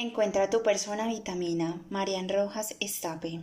[0.00, 3.40] Encuentra tu persona vitamina, Marian Rojas Estape,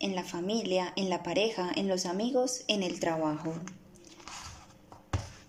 [0.00, 3.52] en la familia, en la pareja, en los amigos, en el trabajo.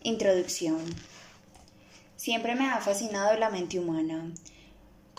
[0.03, 0.83] Introducción.
[2.17, 4.33] Siempre me ha fascinado la mente humana.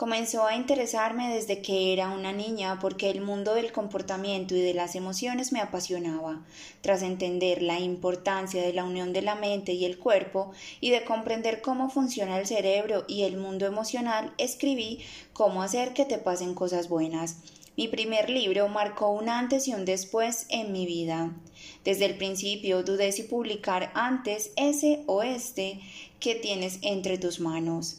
[0.00, 4.72] Comenzó a interesarme desde que era una niña porque el mundo del comportamiento y de
[4.72, 6.42] las emociones me apasionaba.
[6.80, 11.04] Tras entender la importancia de la unión de la mente y el cuerpo y de
[11.04, 15.00] comprender cómo funciona el cerebro y el mundo emocional, escribí
[15.34, 17.36] Cómo hacer que te pasen cosas buenas.
[17.76, 21.36] Mi primer libro marcó un antes y un después en mi vida.
[21.84, 25.78] Desde el principio dudé si publicar antes ese o este
[26.20, 27.98] que tienes entre tus manos.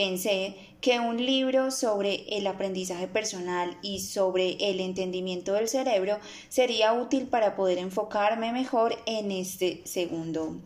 [0.00, 6.18] Pensé que un libro sobre el aprendizaje personal y sobre el entendimiento del cerebro
[6.48, 10.56] sería útil para poder enfocarme mejor en este segundo.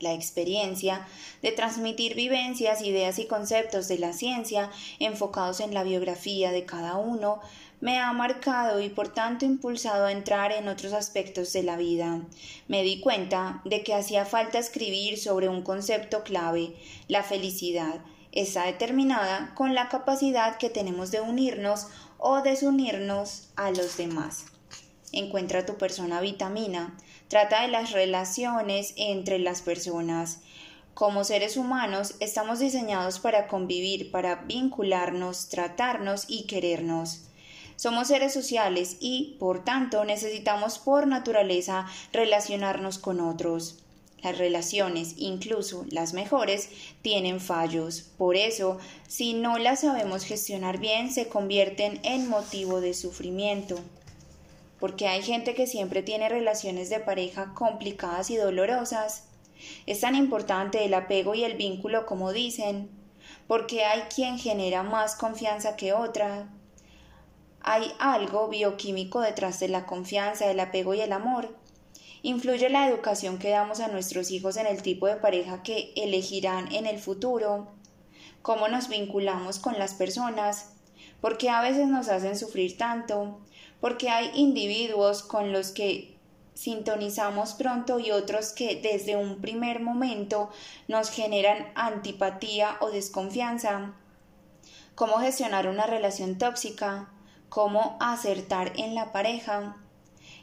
[0.00, 1.06] La experiencia
[1.42, 4.70] de transmitir vivencias, ideas y conceptos de la ciencia
[5.00, 7.40] enfocados en la biografía de cada uno
[7.82, 12.22] me ha marcado y por tanto impulsado a entrar en otros aspectos de la vida.
[12.68, 16.74] Me di cuenta de que hacía falta escribir sobre un concepto clave,
[17.06, 18.00] la felicidad,
[18.36, 24.44] está determinada con la capacidad que tenemos de unirnos o desunirnos a los demás.
[25.12, 26.96] Encuentra tu persona vitamina.
[27.28, 30.40] Trata de las relaciones entre las personas.
[30.92, 37.28] Como seres humanos estamos diseñados para convivir, para vincularnos, tratarnos y querernos.
[37.76, 43.85] Somos seres sociales y, por tanto, necesitamos por naturaleza relacionarnos con otros.
[44.22, 46.70] Las relaciones, incluso las mejores,
[47.02, 48.00] tienen fallos.
[48.16, 53.78] Por eso, si no las sabemos gestionar bien, se convierten en motivo de sufrimiento.
[54.80, 59.24] Porque hay gente que siempre tiene relaciones de pareja complicadas y dolorosas.
[59.86, 62.90] Es tan importante el apego y el vínculo como dicen,
[63.46, 66.48] porque hay quien genera más confianza que otra.
[67.60, 71.54] Hay algo bioquímico detrás de la confianza, el apego y el amor
[72.22, 76.72] ¿Influye la educación que damos a nuestros hijos en el tipo de pareja que elegirán
[76.72, 77.68] en el futuro?
[78.42, 80.72] ¿Cómo nos vinculamos con las personas?
[81.20, 83.40] ¿Por qué a veces nos hacen sufrir tanto?
[83.80, 86.16] Porque hay individuos con los que
[86.54, 90.50] sintonizamos pronto y otros que desde un primer momento
[90.88, 93.94] nos generan antipatía o desconfianza.
[94.94, 97.10] ¿Cómo gestionar una relación tóxica?
[97.50, 99.76] ¿Cómo acertar en la pareja?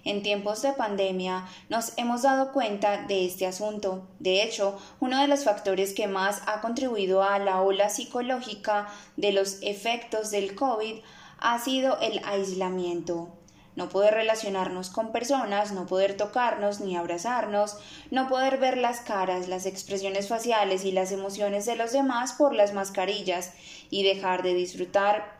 [0.05, 4.05] En tiempos de pandemia nos hemos dado cuenta de este asunto.
[4.19, 9.31] De hecho, uno de los factores que más ha contribuido a la ola psicológica de
[9.31, 10.95] los efectos del COVID
[11.39, 13.29] ha sido el aislamiento.
[13.77, 17.77] No poder relacionarnos con personas, no poder tocarnos ni abrazarnos,
[18.11, 22.53] no poder ver las caras, las expresiones faciales y las emociones de los demás por
[22.53, 23.53] las mascarillas
[23.89, 25.39] y dejar de disfrutar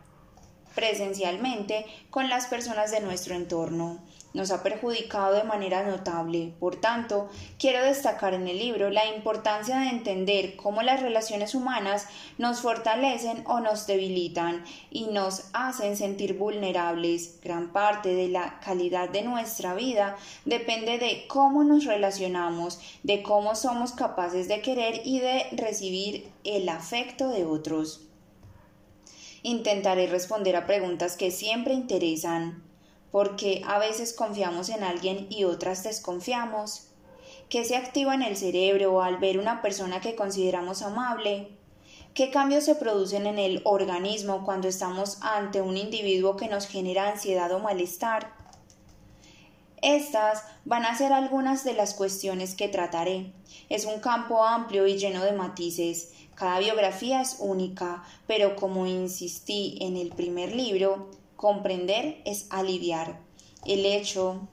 [0.73, 3.99] presencialmente con las personas de nuestro entorno
[4.33, 6.53] nos ha perjudicado de manera notable.
[6.59, 7.29] Por tanto,
[7.59, 12.07] quiero destacar en el libro la importancia de entender cómo las relaciones humanas
[12.37, 17.39] nos fortalecen o nos debilitan y nos hacen sentir vulnerables.
[17.41, 23.55] Gran parte de la calidad de nuestra vida depende de cómo nos relacionamos, de cómo
[23.55, 28.01] somos capaces de querer y de recibir el afecto de otros.
[29.43, 32.62] Intentaré responder a preguntas que siempre interesan
[33.13, 36.87] porque a veces confiamos en alguien y otras desconfiamos.
[37.47, 41.49] ¿Qué se activa en el cerebro al ver una persona que consideramos amable?
[42.15, 47.07] ¿Qué cambios se producen en el organismo cuando estamos ante un individuo que nos genera
[47.07, 48.33] ansiedad o malestar?
[49.83, 53.31] Estas van a ser algunas de las cuestiones que trataré.
[53.69, 56.13] Es un campo amplio y lleno de matices.
[56.33, 61.11] Cada biografía es única, pero como insistí en el primer libro,
[61.43, 63.19] Comprender es aliviar.
[63.65, 64.47] El hecho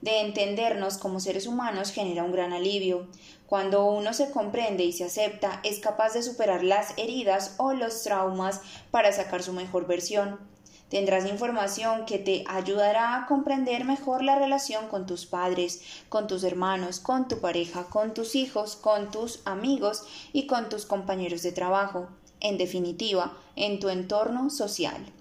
[0.00, 3.06] de entendernos como seres humanos genera un gran alivio.
[3.44, 8.02] Cuando uno se comprende y se acepta, es capaz de superar las heridas o los
[8.02, 10.40] traumas para sacar su mejor versión.
[10.88, 16.44] Tendrás información que te ayudará a comprender mejor la relación con tus padres, con tus
[16.44, 21.52] hermanos, con tu pareja, con tus hijos, con tus amigos y con tus compañeros de
[21.52, 22.08] trabajo.
[22.40, 25.12] En definitiva, en tu entorno social.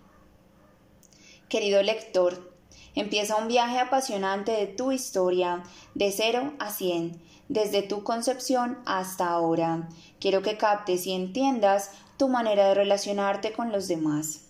[1.50, 2.52] Querido lector,
[2.96, 5.62] empieza un viaje apasionante de tu historia,
[5.94, 9.88] de cero a cien, desde tu concepción hasta ahora.
[10.20, 14.46] Quiero que captes y entiendas tu manera de relacionarte con los demás.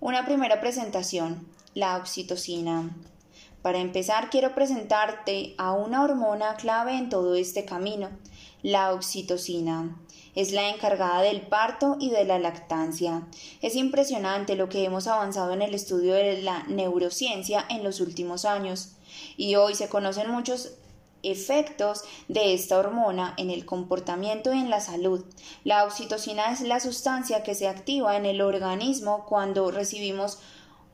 [0.00, 2.90] Una primera presentación, la oxitocina.
[3.60, 8.08] Para empezar, quiero presentarte a una hormona clave en todo este camino,
[8.62, 9.94] la oxitocina.
[10.34, 13.26] Es la encargada del parto y de la lactancia.
[13.60, 18.44] Es impresionante lo que hemos avanzado en el estudio de la neurociencia en los últimos
[18.44, 18.92] años.
[19.36, 20.72] Y hoy se conocen muchos
[21.22, 25.24] efectos de esta hormona en el comportamiento y en la salud.
[25.64, 30.38] La oxitocina es la sustancia que se activa en el organismo cuando recibimos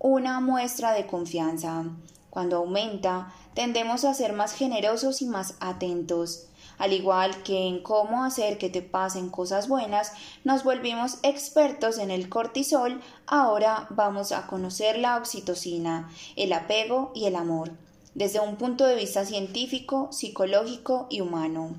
[0.00, 1.84] una muestra de confianza.
[2.30, 6.47] Cuando aumenta, tendemos a ser más generosos y más atentos.
[6.78, 10.12] Al igual que en cómo hacer que te pasen cosas buenas,
[10.44, 17.26] nos volvimos expertos en el cortisol, ahora vamos a conocer la oxitocina, el apego y
[17.26, 17.72] el amor,
[18.14, 21.74] desde un punto de vista científico, psicológico y humano.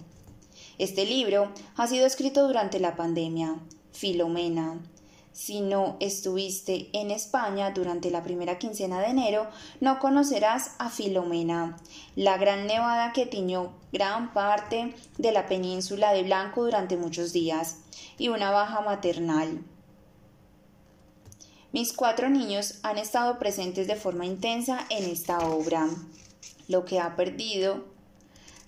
[0.78, 3.56] Este libro ha sido escrito durante la pandemia.
[3.92, 4.80] Filomena,
[5.32, 9.48] si no estuviste en España durante la primera quincena de enero,
[9.80, 11.78] no conocerás a Filomena,
[12.16, 17.78] la gran nevada que tiñó gran parte de la península de Blanco durante muchos días,
[18.18, 19.64] y una baja maternal.
[21.72, 25.88] Mis cuatro niños han estado presentes de forma intensa en esta obra,
[26.68, 27.86] lo que ha perdido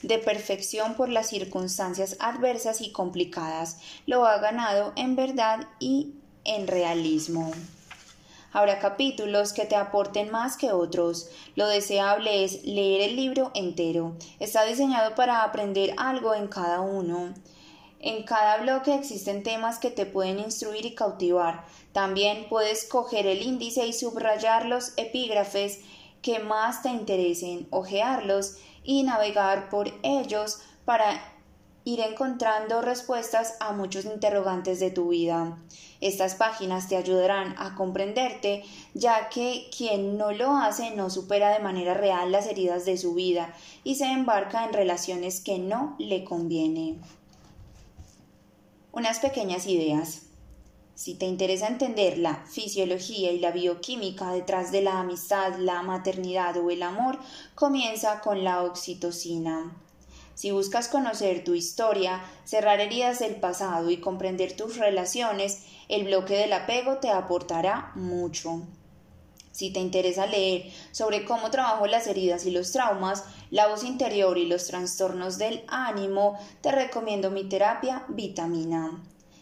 [0.04, 6.14] de perfección por las circunstancias adversas y complicadas, lo ha ganado en verdad y
[6.44, 7.52] en realismo.
[8.54, 11.30] Habrá capítulos que te aporten más que otros.
[11.56, 14.16] Lo deseable es leer el libro entero.
[14.40, 17.34] Está diseñado para aprender algo en cada uno.
[18.00, 21.66] En cada bloque existen temas que te pueden instruir y cautivar.
[21.94, 25.80] También puedes coger el índice y subrayar los epígrafes
[26.22, 31.22] que más te interesen, ojearlos y navegar por ellos para
[31.84, 35.58] ir encontrando respuestas a muchos interrogantes de tu vida.
[36.00, 38.64] Estas páginas te ayudarán a comprenderte,
[38.94, 43.14] ya que quien no lo hace no supera de manera real las heridas de su
[43.14, 47.00] vida y se embarca en relaciones que no le conviene.
[48.92, 50.24] Unas pequeñas ideas.
[50.96, 56.58] Si te interesa entender la fisiología y la bioquímica detrás de la amistad, la maternidad
[56.58, 57.18] o el amor,
[57.56, 59.76] comienza con la oxitocina.
[60.42, 66.34] Si buscas conocer tu historia, cerrar heridas del pasado y comprender tus relaciones, el bloque
[66.34, 68.64] del apego te aportará mucho.
[69.52, 74.40] Si te interesa leer sobre cómo trabajo las heridas y los traumas, la voz interior
[74.40, 79.00] y los trastornos del ánimo, te recomiendo mi terapia vitamina.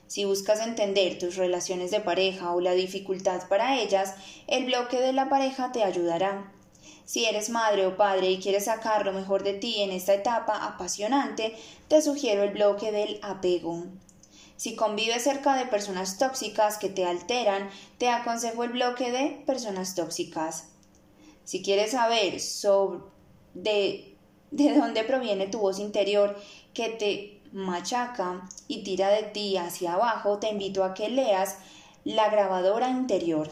[0.07, 4.15] Si buscas entender tus relaciones de pareja o la dificultad para ellas,
[4.47, 6.51] el bloque de la pareja te ayudará.
[7.05, 10.65] Si eres madre o padre y quieres sacar lo mejor de ti en esta etapa
[10.65, 11.55] apasionante,
[11.87, 13.85] te sugiero el bloque del apego.
[14.57, 19.95] Si convives cerca de personas tóxicas que te alteran, te aconsejo el bloque de personas
[19.95, 20.69] tóxicas.
[21.45, 22.99] Si quieres saber sobre
[23.53, 24.15] de,
[24.51, 26.37] de dónde proviene tu voz interior
[26.73, 31.57] que te machaca y tira de ti hacia abajo, te invito a que leas
[32.03, 33.49] La grabadora interior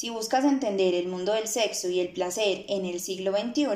[0.00, 3.66] si buscas entender el mundo del sexo y el placer en el siglo XXI,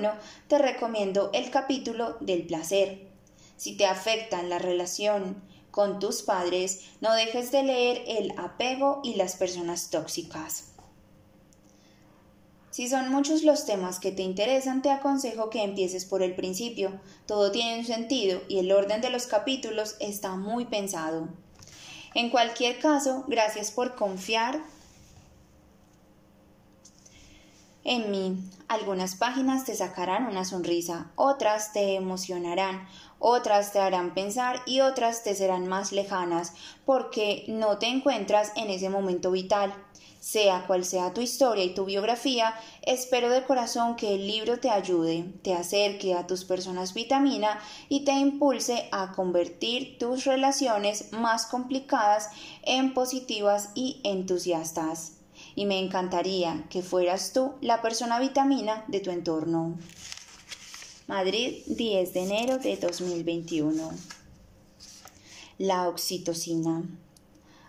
[0.49, 3.09] te recomiendo el capítulo del placer.
[3.59, 9.17] Si te afectan la relación con tus padres, no dejes de leer el apego y
[9.17, 10.73] las personas tóxicas.
[12.71, 16.99] Si son muchos los temas que te interesan, te aconsejo que empieces por el principio.
[17.27, 21.29] Todo tiene un sentido y el orden de los capítulos está muy pensado.
[22.15, 24.63] En cualquier caso, gracias por confiar
[27.85, 28.39] en mí.
[28.67, 32.89] Algunas páginas te sacarán una sonrisa, otras te emocionarán,
[33.19, 36.55] otras te harán pensar y otras te serán más lejanas
[36.87, 39.75] porque no te encuentras en ese momento vital.
[40.19, 44.71] Sea cual sea tu historia y tu biografía, espero de corazón que el libro te
[44.71, 47.61] ayude, te acerque a tus personas vitamina
[47.91, 52.31] y te impulse a convertir tus relaciones más complicadas
[52.63, 55.14] en positivas y entusiastas
[55.55, 59.79] y me encantaría que fueras tú la persona vitamina de tu entorno.
[61.07, 63.91] Madrid, 10 de enero de 2021.
[65.59, 66.83] La oxitocina.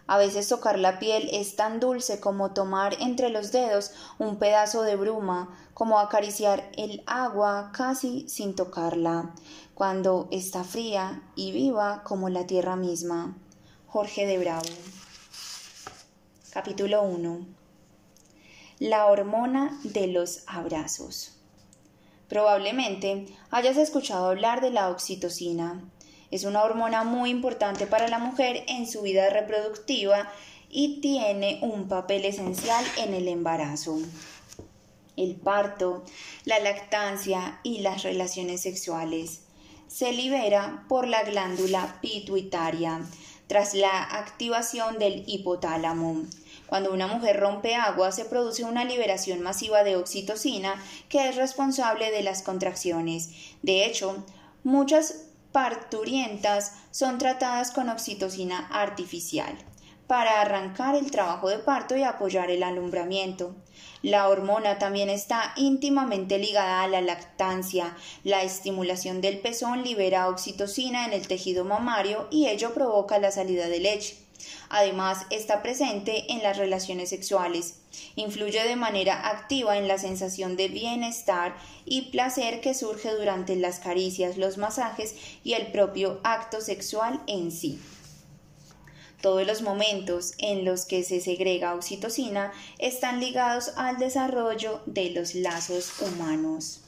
[0.07, 4.83] A veces tocar la piel es tan dulce como tomar entre los dedos un pedazo
[4.83, 9.33] de bruma, como acariciar el agua casi sin tocarla,
[9.73, 13.35] cuando está fría y viva como la tierra misma.
[13.87, 14.69] Jorge de Bravo.
[16.51, 17.64] Capítulo 1
[18.79, 21.35] la hormona de los abrazos.
[22.27, 25.83] Probablemente hayas escuchado hablar de la oxitocina.
[26.31, 30.31] Es una hormona muy importante para la mujer en su vida reproductiva
[30.69, 33.99] y tiene un papel esencial en el embarazo,
[35.15, 36.03] el parto,
[36.43, 39.41] la lactancia y las relaciones sexuales.
[39.87, 43.01] Se libera por la glándula pituitaria,
[43.47, 46.23] tras la activación del hipotálamo.
[46.67, 52.11] Cuando una mujer rompe agua se produce una liberación masiva de oxitocina que es responsable
[52.11, 53.29] de las contracciones.
[53.61, 54.23] De hecho,
[54.63, 59.55] muchas parturientas son tratadas con oxitocina artificial
[60.07, 63.55] para arrancar el trabajo de parto y apoyar el alumbramiento.
[64.01, 67.95] La hormona también está íntimamente ligada a la lactancia.
[68.23, 73.67] La estimulación del pezón libera oxitocina en el tejido mamario y ello provoca la salida
[73.67, 74.24] de leche.
[74.69, 77.75] Además, está presente en las relaciones sexuales.
[78.15, 83.79] Influye de manera activa en la sensación de bienestar y placer que surge durante las
[83.79, 87.79] caricias, los masajes y el propio acto sexual en sí.
[89.21, 95.33] Todos los momentos en los que se segrega oxitocina están ligados al desarrollo de los
[95.33, 96.84] lazos humanos.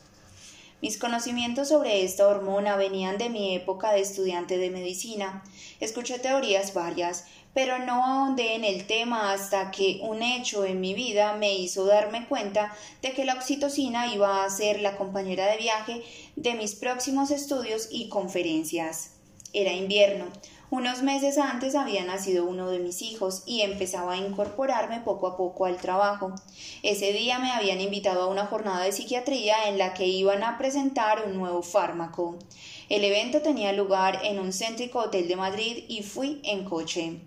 [0.79, 5.43] Mis conocimientos sobre esta hormona venían de mi época de estudiante de medicina.
[5.79, 10.93] Escuché teorías varias, pero no ahondé en el tema hasta que un hecho en mi
[10.93, 15.57] vida me hizo darme cuenta de que la oxitocina iba a ser la compañera de
[15.57, 16.03] viaje
[16.35, 19.13] de mis próximos estudios y conferencias.
[19.53, 20.25] Era invierno,
[20.69, 25.37] unos meses antes había nacido uno de mis hijos y empezaba a incorporarme poco a
[25.37, 26.33] poco al trabajo.
[26.83, 30.57] Ese día me habían invitado a una jornada de psiquiatría en la que iban a
[30.57, 32.37] presentar un nuevo fármaco.
[32.89, 37.21] El evento tenía lugar en un céntrico hotel de Madrid y fui en coche.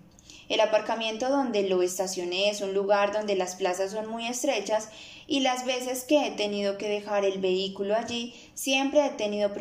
[0.47, 4.89] El aparcamiento donde lo estacioné es un lugar donde las plazas son muy estrechas
[5.25, 9.51] y las veces que he tenido que dejar el vehículo allí siempre he tenido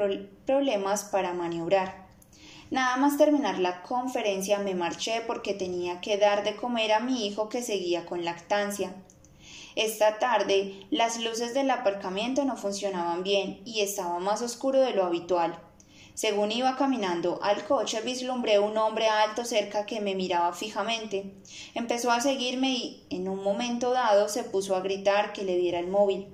[0.45, 2.10] problemas para maniobrar.
[2.71, 7.27] Nada más terminar la conferencia me marché porque tenía que dar de comer a mi
[7.27, 8.95] hijo que seguía con lactancia.
[9.75, 15.05] Esta tarde las luces del aparcamiento no funcionaban bien y estaba más oscuro de lo
[15.05, 15.59] habitual.
[16.15, 21.35] Según iba caminando al coche vislumbré un hombre alto cerca que me miraba fijamente.
[21.75, 25.81] Empezó a seguirme y en un momento dado se puso a gritar que le diera
[25.81, 26.29] el móvil.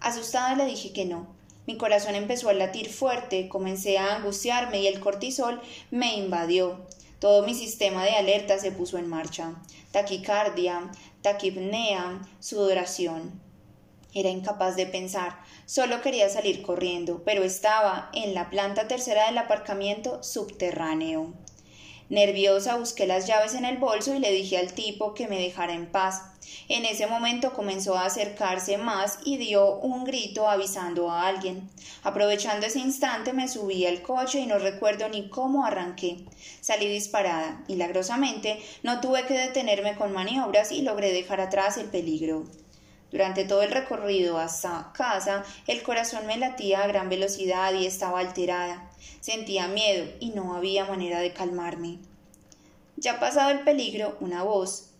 [0.00, 1.33] Asustada le dije que no.
[1.66, 6.86] Mi corazón empezó a latir fuerte, comencé a angustiarme y el cortisol me invadió.
[7.20, 9.54] Todo mi sistema de alerta se puso en marcha.
[9.90, 10.90] Taquicardia,
[11.22, 13.40] taquipnea, sudoración.
[14.12, 19.38] Era incapaz de pensar, solo quería salir corriendo, pero estaba en la planta tercera del
[19.38, 21.32] aparcamiento subterráneo.
[22.10, 25.72] Nerviosa busqué las llaves en el bolso y le dije al tipo que me dejara
[25.72, 26.22] en paz.
[26.68, 31.68] En ese momento comenzó a acercarse más y dio un grito avisando a alguien.
[32.02, 36.18] Aprovechando ese instante me subí al coche y no recuerdo ni cómo arranqué.
[36.60, 37.62] Salí disparada.
[37.68, 42.44] Milagrosamente no tuve que detenerme con maniobras y logré dejar atrás el peligro.
[43.10, 48.18] Durante todo el recorrido hasta casa, el corazón me latía a gran velocidad y estaba
[48.18, 48.90] alterada.
[49.20, 51.98] Sentía miedo y no había manera de calmarme.
[52.96, 54.90] Ya pasado el peligro, una voz,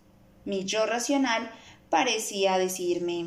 [0.45, 1.51] mi yo racional,
[1.91, 3.27] parecía decirme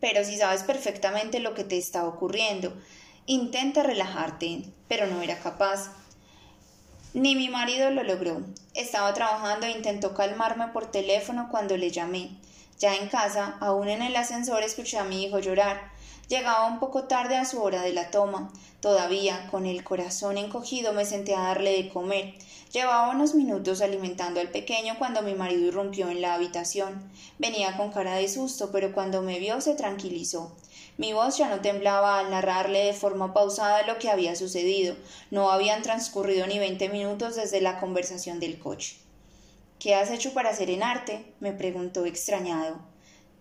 [0.00, 2.72] Pero si sabes perfectamente lo que te está ocurriendo,
[3.26, 5.92] intenta relajarte, pero no era capaz.
[7.14, 8.42] Ni mi marido lo logró.
[8.74, 12.30] Estaba trabajando e intentó calmarme por teléfono cuando le llamé.
[12.78, 15.92] Ya en casa, aún en el ascensor, escuché a mi hijo llorar.
[16.30, 18.52] Llegaba un poco tarde a su hora de la toma.
[18.78, 22.34] Todavía, con el corazón encogido, me senté a darle de comer.
[22.72, 27.10] Llevaba unos minutos alimentando al pequeño cuando mi marido irrumpió en la habitación.
[27.40, 30.56] Venía con cara de susto, pero cuando me vio se tranquilizó.
[30.98, 34.94] Mi voz ya no temblaba al narrarle de forma pausada lo que había sucedido.
[35.32, 38.98] No habían transcurrido ni veinte minutos desde la conversación del coche.
[39.80, 41.34] ¿Qué has hecho para serenarte?
[41.40, 42.78] me preguntó extrañado.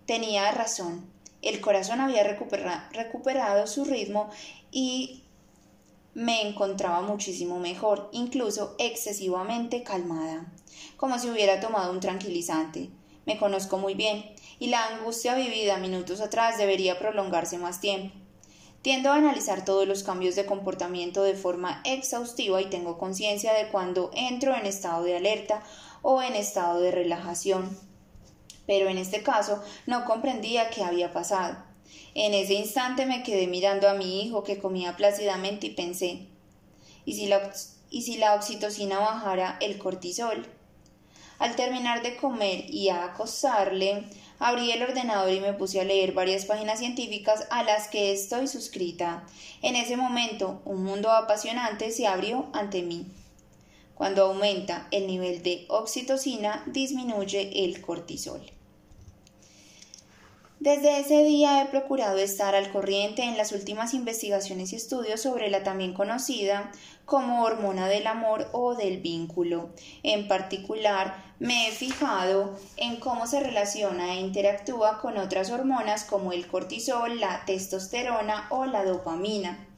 [0.08, 1.19] Tenía razón.
[1.42, 4.30] El corazón había recuperado su ritmo
[4.72, 5.24] y
[6.14, 10.52] me encontraba muchísimo mejor, incluso excesivamente calmada,
[10.98, 12.90] como si hubiera tomado un tranquilizante.
[13.26, 14.26] Me conozco muy bien,
[14.60, 18.14] y la angustia vivida minutos atrás debería prolongarse más tiempo.
[18.82, 23.70] Tiendo a analizar todos los cambios de comportamiento de forma exhaustiva y tengo conciencia de
[23.70, 25.64] cuando entro en estado de alerta
[26.02, 27.89] o en estado de relajación.
[28.70, 31.58] Pero en este caso no comprendía qué había pasado.
[32.14, 36.28] En ese instante me quedé mirando a mi hijo que comía plácidamente y pensé
[37.04, 37.52] ¿y si la,
[37.90, 40.46] y si la oxitocina bajara el cortisol?
[41.40, 44.04] Al terminar de comer y a acostarle,
[44.38, 48.48] abrí el ordenador y me puse a leer varias páginas científicas a las que estoy
[48.48, 49.26] suscrita.
[49.64, 53.08] En ese momento, un mundo apasionante se abrió ante mí.
[53.96, 58.59] Cuando aumenta el nivel de oxitocina, disminuye el cortisol.
[60.60, 65.50] Desde ese día he procurado estar al corriente en las últimas investigaciones y estudios sobre
[65.50, 66.70] la también conocida
[67.06, 69.70] como hormona del amor o del vínculo.
[70.04, 76.34] En particular, me he fijado en cómo se relaciona e interactúa con otras hormonas como
[76.34, 79.69] el cortisol, la testosterona o la dopamina.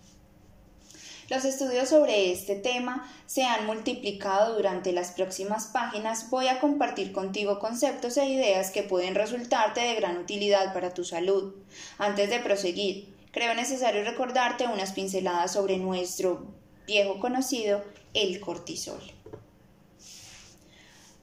[1.32, 6.30] Los estudios sobre este tema se han multiplicado durante las próximas páginas.
[6.30, 11.06] Voy a compartir contigo conceptos e ideas que pueden resultarte de gran utilidad para tu
[11.06, 11.54] salud.
[11.98, 16.48] Antes de proseguir, creo necesario recordarte unas pinceladas sobre nuestro
[16.86, 17.82] viejo conocido,
[18.14, 19.02] el cortisol.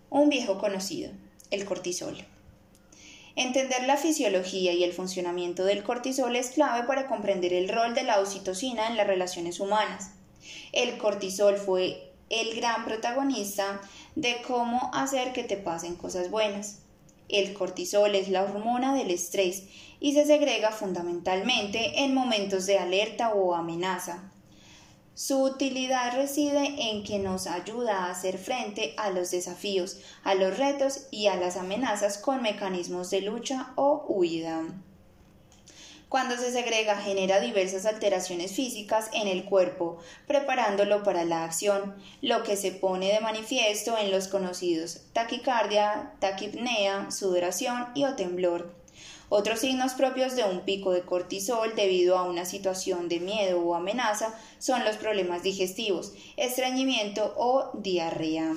[0.08, 1.12] Un viejo conocido,
[1.50, 2.16] el cortisol.
[3.40, 8.02] Entender la fisiología y el funcionamiento del cortisol es clave para comprender el rol de
[8.02, 10.10] la oxitocina en las relaciones humanas.
[10.72, 13.80] El cortisol fue el gran protagonista
[14.16, 16.80] de cómo hacer que te pasen cosas buenas.
[17.28, 19.68] El cortisol es la hormona del estrés
[20.00, 24.32] y se segrega fundamentalmente en momentos de alerta o amenaza.
[25.18, 30.56] Su utilidad reside en que nos ayuda a hacer frente a los desafíos, a los
[30.56, 34.62] retos y a las amenazas con mecanismos de lucha o huida.
[36.08, 39.98] Cuando se segrega genera diversas alteraciones físicas en el cuerpo,
[40.28, 47.10] preparándolo para la acción, lo que se pone de manifiesto en los conocidos taquicardia, taquipnea,
[47.10, 48.77] sudoración y o temblor.
[49.30, 53.74] Otros signos propios de un pico de cortisol debido a una situación de miedo o
[53.74, 58.54] amenaza son los problemas digestivos, estreñimiento o diarrea,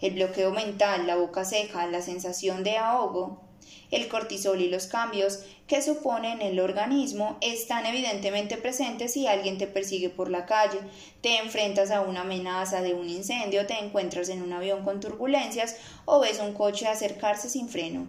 [0.00, 3.42] el bloqueo mental, la boca seca, la sensación de ahogo.
[3.90, 9.58] El cortisol y los cambios que supone en el organismo están evidentemente presentes si alguien
[9.58, 10.78] te persigue por la calle,
[11.20, 15.76] te enfrentas a una amenaza de un incendio, te encuentras en un avión con turbulencias
[16.06, 18.08] o ves un coche acercarse sin freno.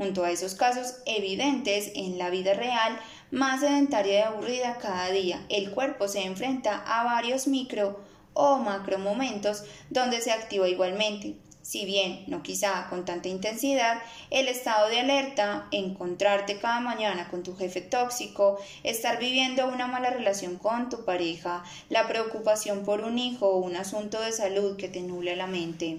[0.00, 2.98] Junto a esos casos evidentes en la vida real,
[3.30, 8.00] más sedentaria y aburrida cada día, el cuerpo se enfrenta a varios micro
[8.32, 11.34] o macro momentos donde se activa igualmente.
[11.60, 13.98] Si bien no quizá con tanta intensidad,
[14.30, 20.08] el estado de alerta, encontrarte cada mañana con tu jefe tóxico, estar viviendo una mala
[20.08, 24.88] relación con tu pareja, la preocupación por un hijo o un asunto de salud que
[24.88, 25.98] te nubla la mente.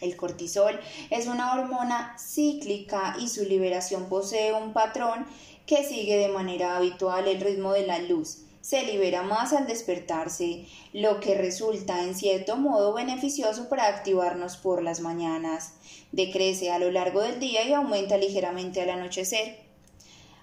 [0.00, 0.78] El cortisol
[1.10, 5.26] es una hormona cíclica y su liberación posee un patrón
[5.66, 8.42] que sigue de manera habitual el ritmo de la luz.
[8.60, 14.82] Se libera más al despertarse, lo que resulta en cierto modo beneficioso para activarnos por
[14.82, 15.74] las mañanas.
[16.10, 19.66] Decrece a lo largo del día y aumenta ligeramente al anochecer.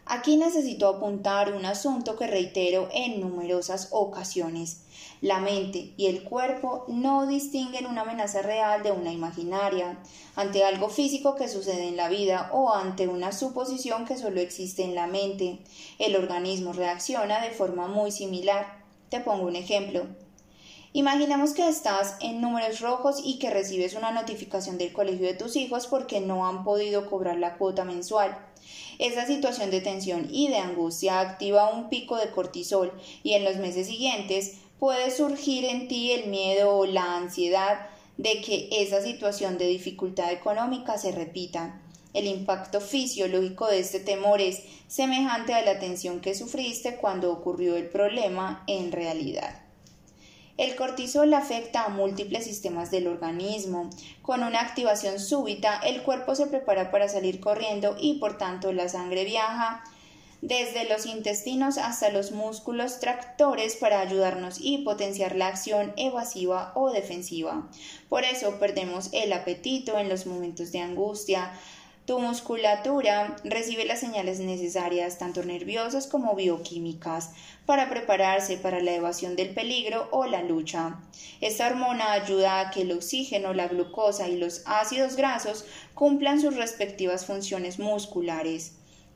[0.05, 4.83] Aquí necesito apuntar un asunto que reitero en numerosas ocasiones.
[5.23, 9.97] La mente y el cuerpo no distinguen una amenaza real de una imaginaria,
[10.35, 14.83] ante algo físico que sucede en la vida o ante una suposición que solo existe
[14.83, 15.59] en la mente.
[15.97, 18.83] El organismo reacciona de forma muy similar.
[19.07, 20.07] Te pongo un ejemplo.
[20.91, 25.55] Imaginemos que estás en números rojos y que recibes una notificación del colegio de tus
[25.55, 28.37] hijos porque no han podido cobrar la cuota mensual.
[28.99, 32.91] Esa situación de tensión y de angustia activa un pico de cortisol
[33.23, 38.41] y en los meses siguientes puede surgir en ti el miedo o la ansiedad de
[38.41, 41.81] que esa situación de dificultad económica se repita.
[42.13, 47.77] El impacto fisiológico de este temor es semejante a la tensión que sufriste cuando ocurrió
[47.77, 49.61] el problema en realidad.
[50.57, 53.89] El cortisol afecta a múltiples sistemas del organismo.
[54.21, 58.89] Con una activación súbita, el cuerpo se prepara para salir corriendo y por tanto la
[58.89, 59.85] sangre viaja
[60.43, 66.91] desde los intestinos hasta los músculos tractores para ayudarnos y potenciar la acción evasiva o
[66.91, 67.69] defensiva.
[68.09, 71.53] Por eso perdemos el apetito en los momentos de angustia.
[72.05, 77.29] Tu musculatura recibe las señales necesarias, tanto nerviosas como bioquímicas,
[77.65, 80.99] para prepararse para la evasión del peligro o la lucha.
[81.39, 86.57] Esta hormona ayuda a que el oxígeno, la glucosa y los ácidos grasos cumplan sus
[86.57, 88.73] respectivas funciones musculares.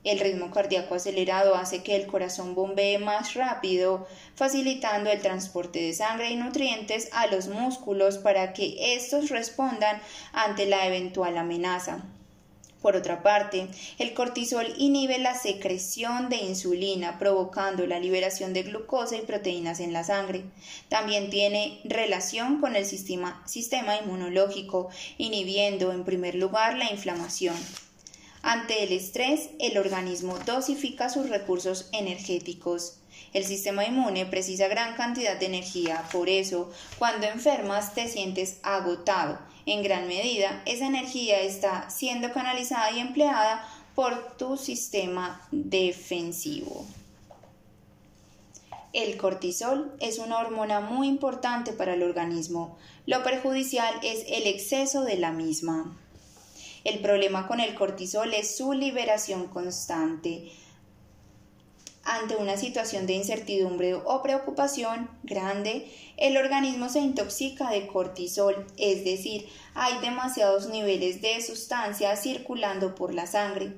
[0.07, 5.93] El ritmo cardíaco acelerado hace que el corazón bombee más rápido, facilitando el transporte de
[5.93, 12.05] sangre y nutrientes a los músculos para que estos respondan ante la eventual amenaza.
[12.81, 13.67] Por otra parte,
[13.99, 19.91] el cortisol inhibe la secreción de insulina, provocando la liberación de glucosa y proteínas en
[19.91, 20.45] la sangre.
[20.87, 27.57] También tiene relación con el sistema, sistema inmunológico, inhibiendo en primer lugar la inflamación.
[28.49, 32.97] Ante el estrés, el organismo dosifica sus recursos energéticos.
[33.33, 39.37] El sistema inmune precisa gran cantidad de energía, por eso, cuando enfermas te sientes agotado.
[39.65, 46.85] En gran medida, esa energía está siendo canalizada y empleada por tu sistema defensivo.
[48.93, 52.77] El cortisol es una hormona muy importante para el organismo.
[53.07, 55.97] Lo perjudicial es el exceso de la misma.
[56.87, 60.53] El problema con el cortisol es su liberación constante.
[62.05, 69.03] Ante una situación de incertidumbre o preocupación grande, el organismo se intoxica de cortisol, es
[69.03, 73.73] decir, hay demasiados niveles de sustancia circulando por la sangre.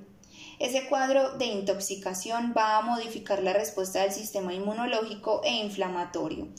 [0.60, 6.50] Ese cuadro de intoxicación va a modificar la respuesta del sistema inmunológico e inflamatorio.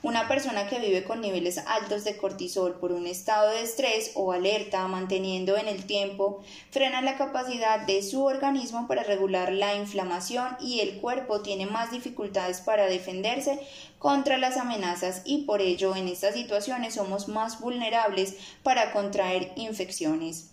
[0.00, 4.30] Una persona que vive con niveles altos de cortisol por un estado de estrés o
[4.30, 6.40] alerta manteniendo en el tiempo
[6.70, 11.90] frena la capacidad de su organismo para regular la inflamación y el cuerpo tiene más
[11.90, 13.58] dificultades para defenderse
[13.98, 20.52] contra las amenazas y por ello en estas situaciones somos más vulnerables para contraer infecciones.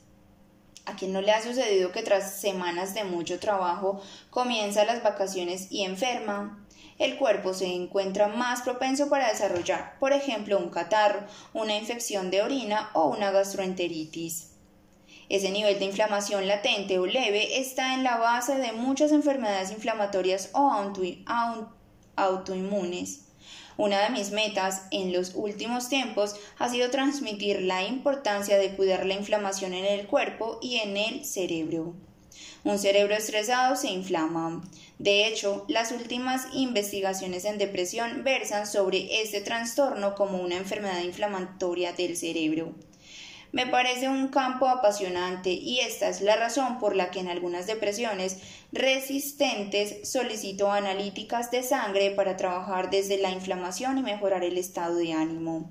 [0.85, 5.67] ¿A quién no le ha sucedido que tras semanas de mucho trabajo comienza las vacaciones
[5.71, 6.63] y enferma?
[6.99, 12.43] El cuerpo se encuentra más propenso para desarrollar, por ejemplo, un catarro, una infección de
[12.43, 14.51] orina o una gastroenteritis.
[15.27, 20.51] Ese nivel de inflamación latente o leve está en la base de muchas enfermedades inflamatorias
[20.53, 20.71] o
[22.15, 23.24] autoinmunes.
[23.77, 29.05] Una de mis metas en los últimos tiempos ha sido transmitir la importancia de cuidar
[29.05, 31.93] la inflamación en el cuerpo y en el cerebro.
[32.63, 34.63] Un cerebro estresado se inflama.
[34.97, 41.93] De hecho, las últimas investigaciones en depresión versan sobre este trastorno como una enfermedad inflamatoria
[41.93, 42.73] del cerebro.
[43.55, 47.67] Me parece un campo apasionante y esta es la razón por la que en algunas
[47.67, 48.39] depresiones
[48.73, 55.13] resistentes solicito analíticas de sangre para trabajar desde la inflamación y mejorar el estado de
[55.13, 55.69] ánimo.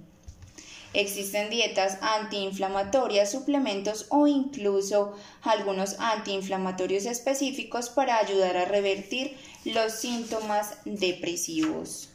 [0.95, 10.79] Existen dietas antiinflamatorias, suplementos o incluso algunos antiinflamatorios específicos para ayudar a revertir los síntomas
[10.87, 12.14] depresivos.